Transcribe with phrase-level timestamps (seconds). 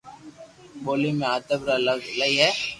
[0.83, 2.49] ٻولي ۾ ادب را لفظ ايلائي ھي